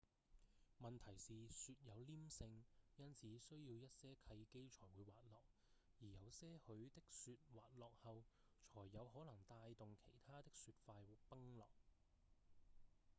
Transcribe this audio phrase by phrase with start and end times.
[0.79, 2.63] 問題是雪有黏性
[2.97, 5.43] 因此需要一些契機才會滑落
[6.01, 8.23] 而有些許的雪滑落後
[8.73, 10.95] 才有可能帶動其他的雪塊
[11.29, 11.67] 崩落